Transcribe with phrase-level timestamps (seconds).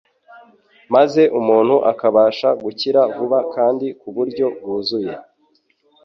[0.93, 5.13] maze umuntu akabasha gukira vuba kandi ku buryo bwuzuye.